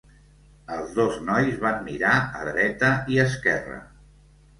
[0.77, 3.77] Els dos nois van mirar a dreta i esquerra.